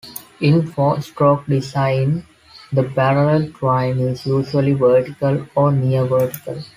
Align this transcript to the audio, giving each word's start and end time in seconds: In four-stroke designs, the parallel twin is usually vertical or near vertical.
In 0.39 0.65
four-stroke 0.65 1.45
designs, 1.45 2.23
the 2.73 2.81
parallel 2.81 3.51
twin 3.51 3.99
is 3.99 4.25
usually 4.25 4.73
vertical 4.73 5.45
or 5.53 5.71
near 5.71 6.05
vertical. 6.05 6.59